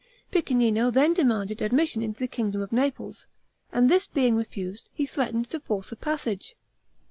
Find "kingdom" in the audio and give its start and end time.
2.27-2.59